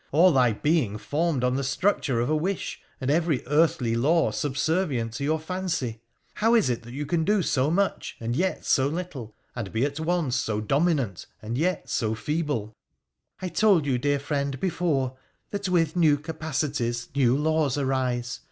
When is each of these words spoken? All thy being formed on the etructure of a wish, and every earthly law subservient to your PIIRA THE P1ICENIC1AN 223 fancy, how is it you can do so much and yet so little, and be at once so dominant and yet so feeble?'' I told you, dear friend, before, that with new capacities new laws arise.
All 0.11 0.31
thy 0.31 0.53
being 0.53 0.97
formed 0.97 1.43
on 1.43 1.57
the 1.57 1.61
etructure 1.61 2.19
of 2.23 2.27
a 2.27 2.35
wish, 2.35 2.81
and 2.99 3.11
every 3.11 3.43
earthly 3.45 3.93
law 3.93 4.31
subservient 4.31 5.13
to 5.13 5.23
your 5.23 5.37
PIIRA 5.37 5.41
THE 5.45 5.53
P1ICENIC1AN 5.53 5.77
223 5.77 5.93
fancy, 5.93 6.01
how 6.35 6.55
is 6.55 6.69
it 6.71 6.85
you 6.87 7.05
can 7.05 7.23
do 7.23 7.43
so 7.43 7.69
much 7.69 8.17
and 8.19 8.35
yet 8.35 8.65
so 8.65 8.87
little, 8.87 9.35
and 9.55 9.71
be 9.71 9.85
at 9.85 9.99
once 9.99 10.35
so 10.35 10.59
dominant 10.59 11.27
and 11.39 11.55
yet 11.55 11.87
so 11.87 12.15
feeble?'' 12.15 12.75
I 13.43 13.49
told 13.49 13.85
you, 13.85 13.99
dear 13.99 14.17
friend, 14.17 14.59
before, 14.59 15.17
that 15.51 15.69
with 15.69 15.95
new 15.95 16.17
capacities 16.17 17.09
new 17.13 17.37
laws 17.37 17.77
arise. 17.77 18.39